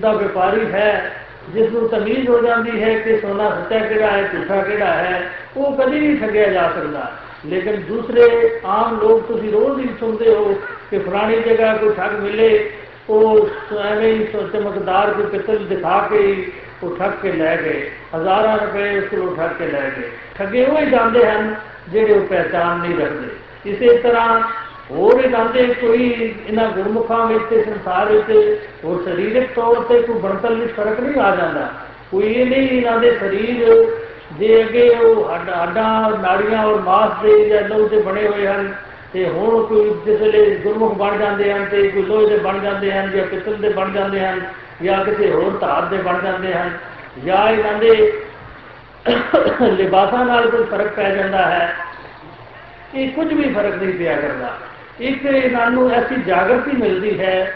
ਦਾ 0.00 0.12
ਵਪਾਰੀ 0.12 0.72
ਹੈ 0.72 1.12
ਜਿਸ 1.54 1.70
ਨੂੰ 1.72 1.88
ਤਮੀਜ਼ 1.88 2.28
ਹੋ 2.28 2.40
ਜਾਂਦੀ 2.40 2.82
ਹੈ 2.82 2.94
ਕਿ 2.98 3.18
ਸੋਨਾ 3.18 3.48
ਸੱਚਾ 3.50 3.78
ਕਿਹੜਾ 3.78 4.10
ਹੈ 4.10 4.22
ਝੂਠਾ 4.32 4.60
ਕਿਹੜਾ 4.62 4.92
ਹੈ 4.92 5.30
ਉਹ 5.56 5.76
ਕਦੀ 5.76 6.00
ਨਹੀਂ 6.00 6.18
ਠੱਗਿਆ 6.20 6.48
ਜਾ 6.48 6.68
ਸਕਦਾ 6.68 7.10
ਲੇਕਿਨ 7.46 7.82
ਦੂਸਰੇ 7.82 8.28
ਆਮ 8.64 9.00
ਲੋਕ 9.00 9.26
ਤੁਸੀਂ 9.26 9.52
ਰੋਜ਼ 9.52 9.80
ਹੀ 9.80 9.88
ਸੁਣਦੇ 10.00 10.34
ਹੋ 10.34 10.54
ਕਿ 10.90 10.98
ਫਲਾਣੀ 10.98 11.40
ਜਗ੍ਹਾ 11.40 11.76
ਕੋਈ 11.76 11.94
ਠੱਗ 11.94 12.12
ਮਿਲੇ 12.12 12.70
ਉਹ 13.08 13.48
ਐਵੇਂ 13.78 14.12
ਹੀ 14.14 14.24
ਚਮਕਦਾਰ 14.24 15.10
ਕੋਈ 15.10 15.26
ਪਿੱਤਲ 15.26 15.58
ਦਿਖਾ 15.58 16.08
ਕੇ 16.10 16.50
ਉਹ 16.82 16.96
ਠੱਗ 16.96 17.12
ਕੇ 17.22 17.32
ਲੈ 17.32 17.56
ਗਏ 17.56 17.90
ਹਜ਼ਾਰਾਂ 18.14 18.56
ਰੁਪਏ 18.58 18.98
ਉਸ 18.98 19.04
ਕੋਲੋਂ 19.04 19.36
ਠੱਗ 19.36 19.56
ਕੇ 19.58 19.66
ਲੈ 19.66 19.80
ਗਏ 19.80 20.10
ਠੱਗੇ 20.34 20.64
ਉਹ 20.64 20.78
ਹੀ 20.78 20.90
ਜਾਂਦੇ 20.90 21.24
ਹਨ 21.26 21.54
ਜਿਹੜੇ 21.88 22.12
ਉਹ 22.12 22.26
ਪਹਿਚਾਨ 22.26 22.80
ਨਹੀਂ 22.80 22.96
ਰੱਖਦੇ 22.96 23.70
ਇਸੇ 23.70 23.96
ਤਰ੍ਹਾਂ 23.96 24.40
ਹੋਰ 24.90 25.20
ਇਹ 25.20 25.28
ਜਾਂਦੇ 25.30 25.64
ਕੋਈ 25.80 26.04
ਇਹਨਾਂ 26.48 26.68
ਗੁਰਮੁਖਾਂ 26.72 27.26
ਵਿੱਚ 27.26 27.44
ਤੇ 27.50 27.62
ਸੰਸਾਰ 27.64 28.12
ਵਿੱਚ 28.12 28.60
ਹੋਰ 28.84 29.02
ਸਰੀਰਕ 29.04 29.48
ਤੌਰ 29.54 29.82
ਤੇ 29.88 30.00
ਕੋਈ 30.02 30.18
ਬਣਤਰ 30.20 30.54
ਵਿੱਚ 30.54 30.72
ਫ਼ਰਕ 30.74 31.00
ਨਹੀਂ 31.00 31.20
ਆ 31.20 31.34
ਜਾਂਦਾ। 31.36 31.68
ਕੋਈ 32.10 32.32
ਇਹ 32.34 32.46
ਨਹੀਂ 32.46 32.68
ਇਹਨਾਂ 32.70 32.98
ਦੇ 32.98 33.10
ਸਰੀਰ 33.20 33.86
ਜੇ 34.38 34.60
ਅੱਗੇ 34.62 34.88
ਉਹ 34.90 35.28
ਹੱਡਾਂ 35.30 36.10
ਨਾੜੀਆਂ 36.20 36.64
ਔਰ 36.66 36.80
ਮਾਸ 36.80 37.22
ਦੇ 37.22 37.48
ਜਾਂ 37.48 37.60
ਲਹੂ 37.62 37.88
ਦੇ 37.88 38.00
ਬਣੇ 38.02 38.26
ਹੋਏ 38.28 38.46
ਹਨ 38.46 38.72
ਤੇ 39.12 39.28
ਹੁਣ 39.28 39.62
ਕੋਈ 39.66 39.90
ਜਿਸ 40.06 40.20
ਵੇਲੇ 40.20 40.54
ਗੁਰਮੁਖ 40.64 40.94
ਬਣ 40.94 41.18
ਜਾਂਦੇ 41.18 41.52
ਹਨ 41.52 41.64
ਤੇ 41.64 41.82
ਕੋਈ 41.88 42.02
ਲੋਹੇ 42.02 42.26
ਦੇ 42.28 42.38
ਬਣ 42.38 42.58
ਜਾਂਦੇ 42.58 42.92
ਹਨ 42.92 43.10
ਜਾਂ 43.10 43.24
ਪਿੱਤਲ 43.26 43.56
ਦੇ 43.56 43.68
ਬਣ 43.68 43.92
ਜਾਂਦੇ 43.92 44.20
ਹਨ 44.20 44.40
ਜਾਂ 44.82 45.04
ਕਿਸੇ 45.04 45.30
ਹੋਰ 45.30 45.58
ਧਾਰ 45.60 45.84
ਦੇ 45.84 45.96
ਬਣ 46.02 46.20
ਜਾਂਦੇ 46.22 46.52
ਹਨ 46.54 46.70
ਜਾਂ 47.24 47.48
ਇਹਨਾਂ 47.48 47.78
ਦੇ 47.78 48.12
ਲਿਬਾਸਾਂ 49.72 50.24
ਨਾਲ 50.24 50.48
ਕੋਈ 50.50 50.64
ਫ਼ਰਕ 50.64 50.92
ਪੈ 50.94 51.10
ਜਾਂਦਾ 51.14 51.44
ਹੈ, 51.46 51.74
ਇਹ 52.94 53.10
ਕੁਝ 53.12 53.32
ਵੀ 53.32 53.52
ਫ਼ਰਕ 53.54 53.74
ਨਹੀਂ 53.74 53.92
ਪਿਆ 53.98 54.14
ਕਰਦਾ। 54.16 54.50
ਇੱਕ 55.00 55.24
ਇਹਨਾਂ 55.24 55.70
ਨੂੰ 55.70 55.90
ਐਸੀ 55.90 56.22
ਜਾਗਰਤੀ 56.22 56.76
ਮਿਲਦੀ 56.76 57.20
ਹੈ, 57.20 57.54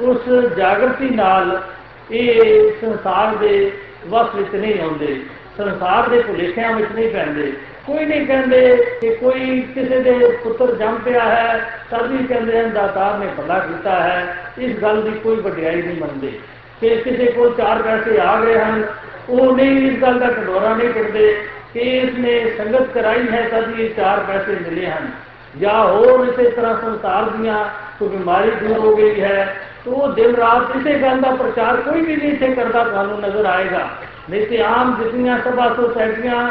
ਉਸ 0.00 0.28
ਜਾਗਰਤੀ 0.56 1.10
ਨਾਲ 1.10 1.62
ਇਹ 2.10 2.70
ਸੰਸਾਰ 2.80 3.36
ਦੇ 3.36 3.72
ਵਸ 4.08 4.34
ਵਿੱਚ 4.34 4.54
ਨਹੀਂ 4.54 4.80
ਆਉਂਦੇ, 4.80 5.20
ਸੰਸਾਰ 5.56 6.08
ਦੇ 6.08 6.20
ਭੁਲੇਖਿਆਂ 6.20 6.72
ਵਿੱਚ 6.72 6.92
ਨਹੀਂ 6.94 7.10
ਪੈਂਦੇ। 7.10 7.52
ਕੋਈ 7.86 8.04
ਨਹੀਂ 8.04 8.26
ਕਹਿੰਦੇ 8.26 8.84
ਕਿ 9.00 9.10
ਕੋਈ 9.10 9.60
ਕਿਸੇ 9.74 9.98
ਦੇ 9.98 10.12
ਪੁੱਤਰ 10.44 10.74
ਜੰਮ 10.74 10.98
ਪਿਆ 10.98 11.24
ਹੈ, 11.24 11.70
ਤਾਂ 11.90 11.98
ਵੀ 11.98 12.26
ਕਹਿੰਦੇ 12.26 12.60
ਹਨ, 12.60 12.70
ਦਾਤਾਰ 12.70 13.18
ਨੇ 13.18 13.26
ਭਲਾ 13.26 13.58
ਕੀਤਾ 13.58 14.02
ਹੈ, 14.02 14.36
ਇਸ 14.58 14.76
ਗੱਲ 14.82 15.02
ਦੀ 15.02 15.10
ਕੋਈ 15.10 15.36
ਵਡਿਆਈ 15.36 15.82
ਨਹੀਂ 15.82 16.00
ਮੰਨਦੇ। 16.00 16.32
ਕਿ 16.80 16.96
ਕਿਸੇ 16.96 17.26
ਕੋਲ 17.26 17.54
ਚਾਰ 17.56 17.82
ਪੈਸੇ 17.82 18.18
ਆ 18.20 18.40
ਗਏ 18.40 18.58
ਹਨ, 18.58 18.84
ਉਹ 19.28 19.56
ਨਹੀਂ, 19.56 19.92
ਇਸ 19.92 20.02
ਗੱਲ 20.02 20.18
ਦਾ 20.18 20.26
ਕਟੋਰਾ 20.26 20.74
ਨਹੀਂ 20.76 20.90
ਕੱਢਦੇ 20.90 21.42
ਕਿ 21.74 21.80
ਇਸ 21.80 22.18
ਨੇ 22.18 22.52
ਸੰਗਤ 22.58 22.92
ਕਰਾਈ 22.94 23.28
ਹੈ, 23.32 23.48
ਤਾਂ 23.48 23.62
ਇਹ 23.78 23.90
ਚਾਰ 23.94 24.20
ਪੈਸੇ 24.20 24.52
ਮਿਲੇ 24.52 24.86
ਹਨ। 24.86 25.10
ਜਾਂ 25.60 25.84
ਹੋਰ 25.84 26.26
ਇਸੇ 26.26 26.50
ਤਰ੍ਹਾਂ 26.50 26.74
ਸੰਸਾਰ 26.80 27.24
ਦੀਆਂ 27.24 27.64
ਕੋਈ 27.98 28.08
ਬਿਮਾਰੀ 28.08 28.50
ਦੂਰ 28.50 28.78
ਹੋ 28.78 28.96
ਗਈ 28.96 29.20
ਹੈ, 29.20 29.56
ਤੋ 29.84 29.90
ਉਹ 29.90 30.12
ਦਿਨ 30.12 30.34
ਰਾਤ 30.34 30.76
ਇਸੇ 30.76 30.98
ਗੱਲ 30.98 31.20
ਦਾ 31.20 31.30
ਪ੍ਰਚਾਰ 31.30 31.76
ਕੋਈ 31.76 32.00
ਵੀ 32.00 32.16
ਨਹੀਂ 32.16 32.32
ਇੱਥੇ 32.32 32.54
ਕਰਦਾ, 32.54 32.84
ਤੁਹਾਨੂੰ 32.84 33.20
ਨਜ਼ਰ 33.20 33.44
ਆਏਗਾ। 33.44 33.88
ਨਹੀਂ 34.30 34.46
ਤੇ 34.46 34.62
ਆਮ 34.62 35.02
ਜਿਤਨੀਆਂ 35.02 35.38
ਸਭਾ 35.38 35.68
ਸੋਸਾਇਟੀਆਂ 35.74 36.50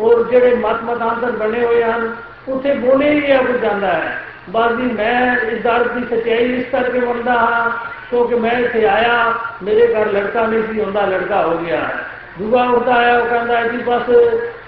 ਔਰ 0.00 0.22
ਜਿਹੜੇ 0.24 0.54
ਮਤ 0.54 0.82
ਮਤਾਂਤਰ 0.82 1.30
ਬਣੇ 1.30 1.64
ਹੋਏ 1.64 1.82
ਹਨ, 1.82 2.16
ਉੱਥੇ 2.48 2.74
ਬੋਲੇ 2.74 3.10
ਹੀ 3.10 3.30
ਆ 3.30 3.42
ਕੁਝ 3.42 3.56
ਜਾਂਦਾ 3.56 3.86
ਹੈ। 3.86 4.18
ਬਾਦੀ 4.50 4.82
ਮੈਂ 4.82 5.36
ਇਸ 5.36 5.62
ਦਰਦ 5.62 5.88
ਦੀ 5.92 6.16
ਸਚਾਈ 6.16 6.58
ਇਸ 6.58 6.64
ਕਰਕੇ 6.72 7.00
ਮੰਨਦਾ 7.00 7.32
ਹਾਂ, 7.32 7.70
ਕਿਉਂਕਿ 8.10 8.34
ਮੈਂ 8.34 8.50
ਇੱਥੇ 8.50 8.84
ਆਇਆ, 8.86 9.34
ਮੇਰੇ 9.62 9.86
ਘਰ 9.94 10.12
ਲੜਕਾ 10.12 10.46
ਨਹੀਂ 10.46 10.62
ਸੀ 10.62 10.80
ਹੁੰਦਾ 10.80 11.06
ਲੜਕਾ 11.06 11.42
ਹੋ 11.42 11.56
ਗਿਆ। 11.58 11.80
ਦੂਆ 12.38 12.64
ਹੁੰਦਾ 12.64 12.94
ਹੈ 12.94 13.18
ਉਹ 13.18 13.26
ਕਹਿੰਦਾ 13.26 13.62
ਜੀ, 13.62 13.76
ਬਸ 13.76 14.10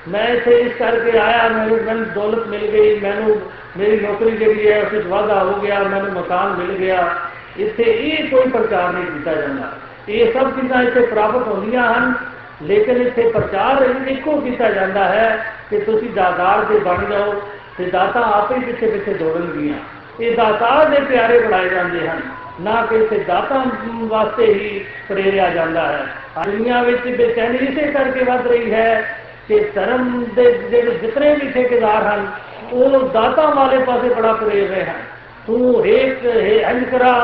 ਮੈਂ 0.09 0.29
ਇੱਥੇ 0.29 0.51
ਇਸ 0.51 0.73
ਕਰਕੇ 0.79 1.19
ਆਇਆ, 1.19 1.49
ਮੈਨੂੰ 1.49 1.79
ਮੈਨੂੰ 1.85 2.13
ਦੌਲਤ 2.13 2.47
ਮਿਲ 2.47 2.71
ਗਈ, 2.71 3.01
ਮੈਨੂੰ 3.01 3.41
ਮੇਰੀ 3.77 4.01
ਨੌਕਰੀ 4.01 4.31
ਜਿਹੜੀ 4.31 4.73
ਹੈ 4.73 4.83
ਉਸ 4.83 4.93
ਵਿੱਚ 4.93 5.07
ਵਾਧਾ 5.07 5.45
ਹੋ 5.45 5.61
ਗਿਆ, 5.61 5.83
ਮੈਨੂੰ 5.83 6.13
ਮਕਾਨ 6.13 6.57
ਮਿਲ 6.57 6.77
ਗਿਆ। 6.77 7.15
ਇੱਥੇ 7.59 7.83
ਇਹ 7.83 8.29
ਕੋਈ 8.29 8.49
ਪ੍ਰਚਾਰ 8.49 8.93
ਨਹੀਂ 8.93 9.07
ਕੀਤਾ 9.07 9.35
ਜਾਂਦਾ। 9.35 9.73
ਇਹ 10.09 10.33
ਸਭ 10.33 10.51
ਚੀਜ਼ਾਂ 10.51 10.83
ਇੱਥੇ 10.83 11.01
ਪ੍ਰਾਪਤ 11.01 11.47
ਹੁੰਦੀਆਂ 11.49 11.95
ਹਨ, 11.95 12.15
ਲੇਕਿਨ 12.63 12.97
ਇੱਥੇ 12.97 13.29
ਪ੍ਰਚਾਰ 13.29 14.09
ਇੱਕੋ 14.09 14.41
ਕੀਤਾ 14.41 14.71
ਜਾਂਦਾ 14.71 15.05
ਹੈ 15.05 15.53
ਕਿ 15.71 15.79
ਤੁਸੀਂ 15.79 16.11
ਦਾਤਾਰ 16.11 16.65
ਦੇ 16.65 16.79
ਬਣ 16.79 17.05
ਜਾਓ 17.05 17.43
ਤੇ 17.79 17.85
ਦਾਤਾ 17.85 18.21
ਆਪੇ 18.21 18.59
ਪਿੱਛੇ 18.59 18.87
ਪਿੱਛੇ 18.87 19.15
ਦੌੜਨਗੀਆਂ। 19.15 19.75
ਇਹ 20.21 20.37
ਦਾਤਾਰ 20.37 20.85
ਦੇ 20.85 21.01
ਪਿਆਰੇ 21.01 21.39
ਬਣਾਏ 21.39 21.69
ਜਾਂਦੇ 21.69 22.09
ਹਨ। 22.09 22.21
ਨਾ 22.61 22.87
ਕਿ 22.87 22.97
ਇੱਥੇ 22.97 23.19
ਦਾਤਾ 23.19 23.65
ਵਾਸਤੇ 23.89 24.55
ਹੀ 24.55 24.85
ਪ੍ਰੇਰਿਆ 25.09 25.51
ਜਾਂਦਾ 25.51 25.89
ਹੈ। 25.89 26.07
ਦੁਨੀਆ 26.45 26.83
ਵਿੱਚ 26.83 27.17
ਬੇਚੈਨੀ 27.17 27.59
ਇਸੇ 27.59 27.93
ਕਰਕੇ 27.93 28.25
ਵੱਧ 28.25 28.47
ਰਹੀ 28.47 28.73
ਹੈ 28.73 29.18
ਕਿ 29.49 29.59
ਧਰਮ 29.75 30.25
ਦੇ 30.35 30.51
ਜਿਹੜੇ 30.71 30.91
ਜਿਤਨੇ 30.93 31.35
ਵੀ 31.35 31.51
ਠੇਕੇਦਾਰ 31.53 32.03
ਹਨ, 32.03 32.27
ਉਹ 32.73 33.09
ਦਾਤਾ 33.09 33.47
ਵਾਲੇ 33.51 33.79
ਪਾਸੇ 33.85 34.09
ਬੜਾ 34.09 34.33
ਪ੍ਰੇਰ 34.33 34.69
ਰਹੇ 34.69 34.85
ਹਨ। 34.85 35.01
ਤੂੰ 35.47 35.85
ਹੇਕ 35.85 36.25
ਇੰਜ 36.25 36.85
ਕਰਾ 36.85 37.15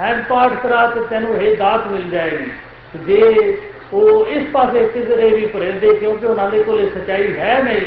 ਹੈਂਡ 0.00 0.22
ਪਾਠ 0.28 0.52
ਕਰਾ 0.62 0.86
ਤੇ 0.86 1.00
ਤੈਨੂੰ 1.10 1.36
ਇਹ 1.36 1.56
ਦਾਤ 1.56 1.86
ਮਿਲ 1.86 2.08
ਜਾਏਗੀ। 2.10 2.50
ਜੇ 3.06 3.56
ਉਹ 3.92 4.26
ਇਸ 4.26 4.42
ਪਾਸੇ 4.52 4.84
ਕਿਧਰੇ 4.88 5.28
ਵੀ 5.30 5.46
ਪਰੇਂਦੇ 5.46 5.94
ਕਿਉਂਕਿ 5.94 6.26
ਉਹਨਾਂ 6.26 6.50
ਦੇ 6.50 6.62
ਕੋਲ 6.62 6.88
ਸਚਾਈ 6.90 7.32
ਹੈ 7.38 7.62
ਨਹੀਂ 7.62 7.80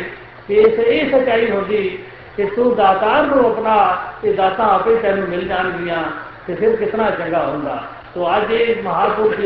ਕਿ 0.47 0.53
ਇਸ, 0.53 0.79
ਇਹ 0.79 1.09
ਸਚਾਈ 1.09 1.49
ਹੁੰਦੀ 1.51 1.99
ਕਿ 2.37 2.45
ਤੂੰ 2.45 2.75
ਦਾਤਾਰ 2.75 3.25
ਨੂੰ 3.25 3.45
ਆਪਣਾ 3.45 3.75
ਤੇ 4.21 4.33
ਦਾਤਾ 4.33 4.63
ਆਪੇ 4.65 4.95
ਤੈਨੂੰ 4.95 5.27
ਮਿਲ 5.29 5.47
ਜਾਣਗੀਆਂ 5.47 6.03
ਤੇ 6.47 6.55
ਫਿਰ 6.55 6.75
ਕਿਤਨਾ 6.75 7.09
ਚੰਗਾ 7.09 7.45
ਹੁੰਦਾ। 7.45 7.83
ਤੋ 8.15 8.27
ਅੱਜ 8.37 8.51
ਇਹ 8.51 8.81
ਮਹਾਪੁਰਖ 8.83 9.39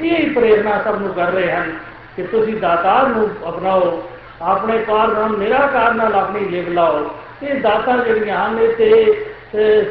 ਇਹ 0.00 0.30
ਪ੍ਰੇਰਣਾ 0.34 0.82
ਸਭ 0.84 1.00
ਨੂੰ 1.00 1.12
ਕਰ 1.14 1.32
ਰਹੇ 1.32 1.50
ਹਨ। 1.52 1.72
ਕਿ 2.16 2.22
ਤੁਸੀਂ 2.22 2.56
ਦਾਤਾਰ 2.56 3.08
ਨੂੰ 3.08 3.28
ਅਪਣਾਓ, 3.48 4.02
ਆਪਣੇ 4.42 4.78
ਪਾਰਬ੍ਰਹਮ 4.78 5.36
ਨਿਰਾਕਾਰ 5.36 5.94
ਨਾਲ 5.94 6.14
ਆਪਣੀ 6.14 6.48
ਲਿਵ 6.48 6.72
ਲਾਓ। 6.72 7.10
ਇਹ 7.42 7.60
ਦਾਤਾ 7.60 7.96
ਜਿਹੜੀਆਂ 7.96 8.46
ਹਨ 8.46 8.58
ਤੇ 8.78 9.14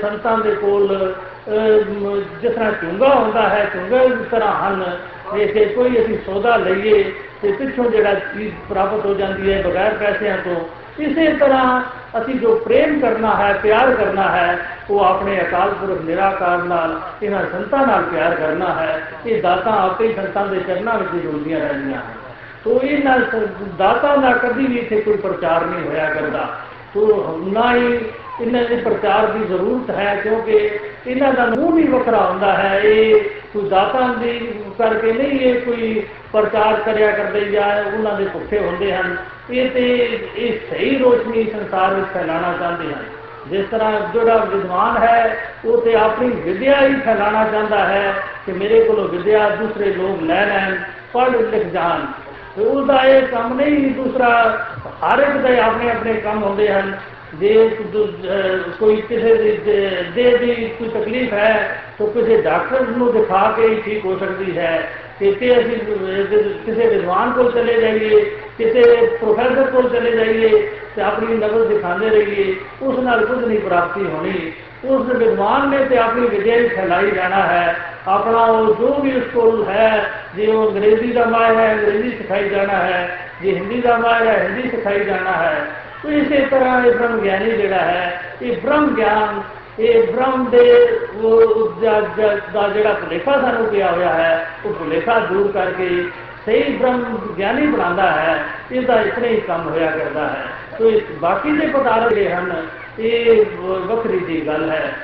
ਸੰਤਾਂ 0.02 0.38
ਦੇ 0.38 0.56
ਕੋਲ 0.56 0.88
ਜਿਸ 2.42 2.52
ਤਰ੍ਹਾਂ 2.52 2.72
ਚੁੰਗਾ 2.72 3.14
ਹੁੰਦਾ 3.16 3.48
ਹੈ 3.50 3.66
ਚੁੰਗਾ 3.74 4.02
ਇਸ 4.02 4.28
ਤਰ੍ਹਾਂ 4.32 4.54
ਹਨ। 4.64 4.84
ਜੇ 5.36 5.66
ਕੋਈ 5.66 6.00
ਅਸੀਂ 6.02 6.18
ਸੌਦਾ 6.26 6.56
ਲਈਏ, 6.58 7.04
ਤੇ 7.42 7.52
ਪਿੱਛੋਂ 7.52 7.90
ਜਿਹੜਾ 7.92 8.14
ਚੀਜ਼ 8.14 8.54
ਪ੍ਰਾਪਤ 8.70 9.06
ਹੋ 9.06 9.14
ਜਾਂਦੀ 9.14 9.52
ਹੈ 9.54 9.62
ਬਗੈਰ 9.62 9.94
ਪੈਸਿਆਂ 9.94 10.38
ਤੋਂ 10.38 10.56
ਇਸੇ 11.00 11.34
ਤਰ੍ਹਾਂ 11.34 11.82
ਅਸੀਂ 12.22 12.36
ਜੋ 12.36 12.56
ਪ੍ਰੇਮ 12.56 13.00
ਕਰਨਾ 13.00 13.36
ਹੈ, 13.36 13.54
ਪਿਆਰ 13.54 13.92
ਕਰਨਾ 13.92 14.32
ਹੈ, 14.32 14.60
ਉਹ 14.90 15.00
ਆਪਣੇ 15.00 15.42
ਅਕਾਲ 15.42 15.70
ਪੁਰਖ 15.70 16.02
ਨਿਰਾਕਾਰ 16.02 16.64
ਨਾਲ, 16.64 17.02
ਇਹਨਾਂ 17.24 17.46
ਸੰਤਾਂ 17.52 17.88
ਨਾਲ 17.88 18.04
ਪਿਆਰ 18.04 18.36
ਕਰਨਾ 18.36 18.74
ਹੈ। 18.74 19.08
ਇਹ 19.26 19.42
ਦਾਤਾ 19.42 19.72
ਆਪੇ 19.72 20.08
ਹੀ 20.08 20.14
ਸੰਤਾਂ 20.14 20.46
ਦੇ 20.46 20.60
ਚਰਨਾਂ 20.60 21.00
ਵਿੱਚ 21.00 21.24
ਜੁੜਦੀਆਂ 21.24 21.60
ਰਹਿੰਦੀਆਂ 21.60 21.98
ਹਨ। 21.98 22.14
ਤੋ 22.64 22.82
ਇਹਨਾਂ 22.84 23.20
ਦਾਤਾ 23.78 24.16
ਦਾ 24.16 24.32
ਕਦੀ 24.32 24.66
ਵੀ 24.66 24.78
ਇੱਥੇ 24.78 25.02
ਕੋਈ 25.02 25.18
ਪ੍ਰਚਾਰ 25.18 25.66
ਨਹੀਂ 25.66 25.88
ਹੋਇਆ 25.88 26.10
ਕਰਦਾ। 26.10 26.58
ਤੋ 26.94 27.38
ਨਾ 27.54 27.76
ਹੀ 27.76 28.06
ਇਹਨਾਂ 28.42 28.64
ਦੇ 28.64 28.76
ਪ੍ਰਚਾਰ 28.76 29.26
ਦੀ 29.28 29.46
ਜ਼ਰੂਰਤ 29.46 29.90
ਹੈ, 29.96 30.16
ਕਿਉਂਕਿ 30.24 30.80
ਇਹਨਾਂ 31.08 31.34
ਦਾ 31.34 31.46
ਮੂੰਹ 31.46 31.76
ਵੀ 31.76 31.88
ਵੱਖਰਾ 31.88 32.30
ਹੁੰਦਾ 32.30 32.54
ਹੈ। 32.54 32.80
ਇਹ 32.80 33.24
ਕੋਈ 33.54 33.70
ਦਾਤਾਂ 33.70 34.08
ਦੀ 34.14 34.62
ਕਰਕੇ 34.78 35.14
ਨਹੀਂ 35.14 35.40
ਇਹ 35.40 35.62
ਕੋਈ 35.62 36.04
ਪ੍ਰਚਾਰ 36.34 36.74
ਕਰਿਆ 36.74 37.12
ਕਰਦੇ 37.12 37.42
ਜਾਂ 37.42 37.94
ਉਹਨਾਂ 37.94 38.14
ਦੇ 38.14 38.26
ਭੁੱਖੇ 38.26 38.60
ਹੁੰਦੇ 38.60 38.94
ਹਨ। 38.94 39.18
ਇਹ 39.52 39.70
ਤੇ 39.70 40.20
ਇਹ 40.38 40.60
ਸਹੀ 40.70 40.98
ਰੋਸ਼ਨੀ 40.98 41.44
ਸੰਸਾਰ 41.44 41.94
ਵਿੱਚ 41.94 42.08
ਫੈਲਾਉਣਾ 42.14 42.54
ਚਾਹੁੰਦੇ 42.60 42.94
ਹਨ। 42.94 43.04
ਜਿਸ 43.48 43.66
ਤਰ੍ਹਾਂ 43.72 44.14
ਜਿਹੜਾ 44.14 44.38
ਵਿਦਵਾਨ 44.38 45.04
ਹੈ, 45.04 45.38
ਉਹ 45.66 45.82
ਤੇ 45.82 45.96
ਆਪਣੀ 45.96 46.28
ਵਿਦਿਆ 46.28 46.82
ਹੀ 46.82 46.96
ਫੈਲਾਣਾ 46.96 47.48
ਚਾਹੁੰਦਾ 47.52 47.86
ਹੈ 47.86 48.14
ਕਿ 48.46 48.52
ਮੇਰੇ 48.52 48.84
ਕੋਲੋਂ 48.84 49.08
ਵਿਦਿਆ 49.08 49.50
ਦੂਸਰੇ 49.50 49.86
ਲੋਕ 49.86 50.24
ਲੈ 50.24 50.46
ਲੈਣ, 50.46 50.76
ਪੜ੍ਹ 51.14 51.32
ਲਿਖ 51.32 51.68
ਜਾਣ। 51.68 52.00
ਤੇ 52.56 52.66
ਉਹਦਾ 52.66 53.04
ਇਹ 53.04 53.28
ਕੰਮ 53.28 53.54
ਨਹੀਂ, 53.54 53.92
ਦੂਸਰਾ 53.92 54.58
ਹਰ 54.88 55.20
ਇੱਕ 55.20 55.32
ਦੇ 55.32 55.60
ਆਪਣੇ 55.60 55.92
ਆਪਣੇ 55.92 56.14
ਕੰਮ 56.14 56.44
ਹੁੰਦੇ 56.44 56.74
ਹਨ। 56.74 56.98
ਜੇ 57.40 57.70
ਦੂ- 57.94 58.08
ਅਹ 58.08 58.70
ਕੋਈ 58.80 59.02
ਕਿਸੇ 59.02 59.34
ਦੀ 59.36 59.52
ਦੇ- 59.58 60.04
ਦੇਹ 60.16 60.38
ਦੀ 60.38 60.54
ਕੋਈ 60.80 60.90
ਤਕਲੀਫ 60.90 61.34
ਹੈ 61.34 61.80
ਤਾਂ 62.00 62.08
ਕਿਸੇ 62.08 62.42
ਡਾਕਟਰ 62.42 62.82
ਨੂੰ 62.88 63.12
ਦਿਖਾ 63.14 63.52
ਕੇ 63.58 63.68
ਹੀ 63.68 63.82
ਠੀਕ 63.82 64.06
ਹੋ 64.06 64.18
ਸਕਦੀ 64.18 64.58
ਹੈ 64.58 64.90
ਕਿ 65.20 65.32
ਕਿ 65.32 65.52
ਅਸੀਂ 65.60 65.76
ਅਹ, 65.76 66.24
ਕਿਸੇ 66.66 66.88
ਵਿਦਵਾਨ 66.88 67.32
ਕੋਲ 67.32 67.52
ਚਲੇ 67.52 67.82
ਜਾਈਏ 67.82 68.20
ਕਿਸੇ 68.58 68.82
ਪ੍ਰੋਫੈਸਰ 69.20 69.64
ਕੋਲ 69.72 69.90
ਚਲੇ 69.90 70.12
ਜਾਈਏ 70.12 70.50
ਤੇ 70.96 71.02
ਆਪਣੀ 71.02 71.34
ਨਜ਼ਰ 71.36 71.66
ਦਿਖਾਉਂਦੇ 71.66 72.10
ਰਹੀਏ 72.10 72.56
ਉਸ 72.82 73.00
ਨਾਲ 73.00 73.26
ਕੁਝ 73.26 73.44
ਨਹੀਂ 73.46 73.60
ਪ੍ਰਾਪਤੀ 73.60 74.06
ਹੋਣੀ 74.06 74.52
ਉਸ 74.86 75.10
ਵਿਦਵਾਨ 75.10 75.70
ਨੇ 75.70 75.78
ਤੇ 75.86 75.98
ਆਪਣੀ 75.98 76.28
ਵਿਦਿਆ 76.28 76.56
ਹੀ 76.56 76.68
ਫੈਲਾਈ 76.68 77.12
ਜਾਣਾ 77.12 77.42
ਹੈ 77.44 77.76
ਆਪਣਾ 78.08 78.38
ਉਹ 78.38 78.74
ਜੋ 78.76 78.94
ਵੀ 79.02 79.12
ਉਸ 79.12 79.24
ਕੋਲ 79.34 79.64
ਹੈ 79.70 80.10
ਜੇ 80.36 80.48
ਉਹ 80.48 80.70
ਅੰਗਰੇਜ਼ੀ 80.72 81.12
ਦਾ 81.14 81.26
ਮਾਹਿਰ 81.26 81.56
ਹੈ 81.56 81.72
ਅੰਗਰੇਜ਼ੀ 81.74 82.10
ਸਿਖਾਈ 82.10 82.50
ਜਾਣਾ 82.50 82.74
ਹੈ 82.74 83.18
ਜੇ 83.42 83.56
ਹਿੰਦੀ 83.56 83.82
ਦਾ 83.82 83.98
ਮਾਹਿਰ 83.98 84.28
ਹੈ 84.28 84.44
ਹਿੰਦੀ 84.44 84.70
ਸਿਖਾਈ 84.70 85.00
ਜਾਣਾ 85.00 85.32
ਹੈ 85.32 85.56
ਤੋ 85.56 85.83
ਇਸੇ 86.10 86.46
ਤਰ੍ਹਾਂ 86.52 86.86
ਇਹ 86.86 86.92
ਬ੍ਰਹਮ 86.92 87.20
ਗਿਆਨੀ 87.20 87.52
ਜਿਹੜਾ 87.52 87.78
ਹੈ, 87.78 88.22
ਇਹ 88.42 88.58
ਬ੍ਰਹਮ 88.58 88.96
ਗਿਆਨ, 88.96 89.42
ਇਹ 89.80 90.14
ਬ੍ਰਹਮ 90.14 90.50
ਦੇ 90.50 90.90
ਉਹ 91.16 91.70
ਦਾ 91.82 92.02
ਦਾ- 92.02 92.38
ਦਾ 92.54 92.68
ਜਿਹੜਾ 92.68 92.94
ਭੁਲੇਖਾ 92.94 93.42
ਸਾਨੂੰ 93.42 93.66
ਪਿਆ 93.66 93.92
ਹੋਇਆ 93.92 94.10
ਹੈ, 94.10 94.48
ਉਹ 94.66 94.74
ਭੁਲੇਖਾ 94.74 95.20
ਦੂਰ 95.20 95.52
ਕਰਕੇ 95.52 96.10
ਸਹੀ 96.46 96.78
ਬ੍ਰਹਮ 96.78 97.18
ਗਿਆਨੀ 97.38 97.68
ਬਣਾਉਂਦਾ 97.68 98.12
ਹੈ, 98.12 98.44
ਇਹਦਾ 98.72 99.02
ਇਤਨਾ 99.02 99.28
ਹੀ 99.28 99.42
ਕੰਮ 99.42 99.70
ਹੋਇਆ 99.70 99.92
ਕਰਦਾ 99.92 100.28
ਹੈ। 100.28 100.46
ਤੋ 100.80 100.90
ਇਹ 100.90 101.02
ਬਾਕੀ 101.20 101.52
ਦੇ 101.52 101.68
ਪਦਾਰਥ 101.68 102.10
ਜਿਹੜੇ 102.10 102.34
ਹਨ, 102.34 102.68
ਇਹ 103.00 103.46
ਵ- 103.46 103.88
ਵੱਖਰੀ 103.88 104.20
ਜੀ 104.20 104.48
ਗੱਲ 104.48 104.70
ਹੈ। 104.70 104.96